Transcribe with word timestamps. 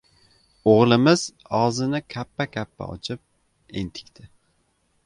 O‘g‘limiz 0.71 1.25
og‘zini 1.59 2.01
kappa-kappa 2.15 2.89
ochib 2.97 3.25
entikdi. 3.85 4.31